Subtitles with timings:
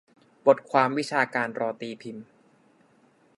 [0.47, 2.25] บทความวิชาการรอตีพิมพ์